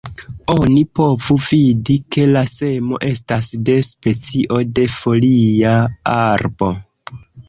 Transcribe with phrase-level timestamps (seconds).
[0.51, 5.75] Oni povu vidi, ke la semo estas de specio de folia
[6.15, 6.71] arbo.